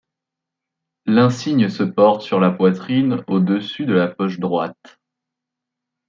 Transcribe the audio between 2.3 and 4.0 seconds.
la poitrine au-dessus de